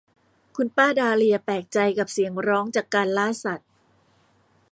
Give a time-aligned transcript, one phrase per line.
[0.55, 3.69] คุณป้าดาเลียแปลกใจกับเสียงร้องจากการล่าสัตว์